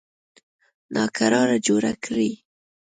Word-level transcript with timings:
ناکراري 0.95 1.57
جوړه 1.67 1.91
کړي. 2.03 2.31